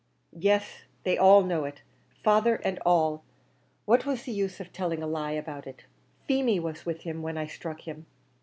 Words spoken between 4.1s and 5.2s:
the use of telling a